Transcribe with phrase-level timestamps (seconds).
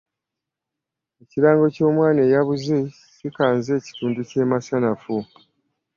[1.23, 2.79] Ekirango ky'omwana eyabuze,
[3.17, 5.15] kikanze ekitundu kye masanafu.